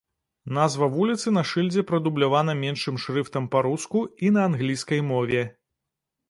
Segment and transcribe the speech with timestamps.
[0.57, 5.45] Назва вуліцы на шыльдзе прадублявана меншым шрыфтам па-руску і на англійскай мове.